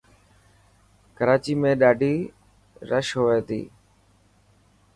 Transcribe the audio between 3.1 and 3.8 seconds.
هئي ٿي.